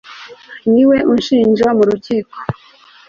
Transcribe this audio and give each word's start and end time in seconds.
ni 0.71 0.83
we 0.89 0.97
ushinja 1.15 1.67
mu 1.77 1.83
rukiko 1.89 2.37